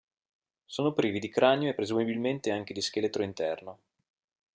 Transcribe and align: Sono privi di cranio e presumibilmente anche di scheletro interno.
Sono 0.65 0.93
privi 0.93 1.19
di 1.19 1.29
cranio 1.29 1.69
e 1.69 1.75
presumibilmente 1.75 2.49
anche 2.51 2.73
di 2.73 2.81
scheletro 2.81 3.21
interno. 3.21 3.77